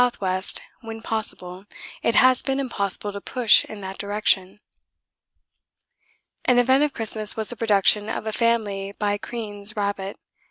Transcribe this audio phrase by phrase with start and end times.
[0.19, 0.41] W.
[0.79, 1.65] when possible
[2.01, 4.59] it has been impossible to push in that direction.
[6.43, 10.17] An event of Christmas was the production of a family by Crean's rabbit.